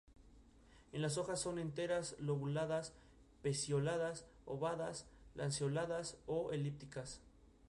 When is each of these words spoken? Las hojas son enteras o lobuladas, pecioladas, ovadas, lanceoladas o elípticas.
Las 0.93 1.19
hojas 1.19 1.39
son 1.39 1.59
enteras 1.59 2.15
o 2.19 2.23
lobuladas, 2.23 2.93
pecioladas, 3.43 4.25
ovadas, 4.47 5.05
lanceoladas 5.35 6.17
o 6.25 6.51
elípticas. 6.53 7.21